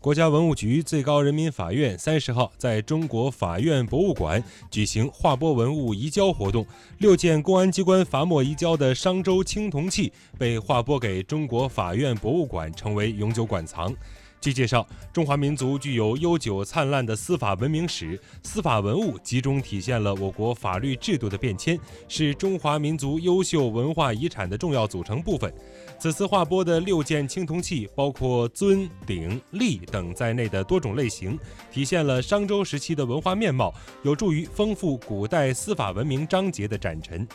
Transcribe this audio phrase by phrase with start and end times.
[0.00, 13.94] 国家文物局、最高人民法院三十号在中国法院博物馆举行划拨文物移交活动，六件公安机关罚没移交的商周青铜器被划拨给中国法院博物馆，成为永久馆藏。
[14.40, 21.78] 据介绍，中华民族具有悠久灿烂的司法文明史，司法文物集中体现了我国法律制度的变迁，
[22.08, 25.52] 是中华民族优秀文化遗产的重要组成部分。
[25.98, 31.38] 此次划拨的六件青铜器，包括尊、鼎、立等在内的多种类型，
[31.70, 37.28] 体现了商周时期的文化面貌，有助于丰富古代司法文明章节的展陈。